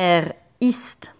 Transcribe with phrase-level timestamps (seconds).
[0.00, 1.10] Er ist.